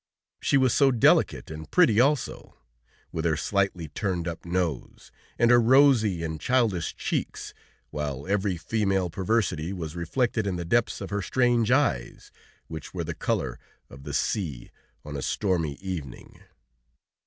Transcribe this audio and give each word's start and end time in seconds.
She 0.41 0.57
was 0.57 0.73
so 0.73 0.89
delicate 0.91 1.51
and 1.51 1.69
pretty 1.69 1.99
also, 1.99 2.57
with 3.11 3.23
her 3.23 3.37
slightly 3.37 3.87
turned 3.87 4.27
up 4.27 4.45
nose, 4.45 5.11
and 5.37 5.51
her 5.51 5.61
rosy 5.61 6.23
and 6.23 6.41
childish 6.41 6.95
cheeks, 6.95 7.53
while 7.91 8.25
every 8.25 8.57
female 8.57 9.11
perversity 9.11 9.71
was 9.71 9.95
reflected 9.95 10.47
in 10.47 10.55
the 10.55 10.65
depths 10.65 11.01
of 11.01 11.11
her 11.11 11.21
strange 11.21 11.69
eyes, 11.69 12.31
which 12.65 12.95
were 12.95 13.03
the 13.03 13.13
color 13.13 13.59
of 13.91 14.01
the 14.01 14.13
sea 14.15 14.71
on 15.05 15.15
a 15.15 15.21
stormy 15.21 15.75
evening. 15.75 16.39